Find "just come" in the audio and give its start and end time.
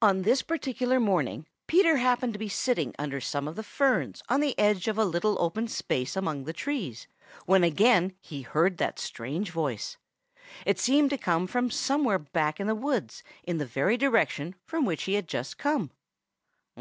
15.26-15.90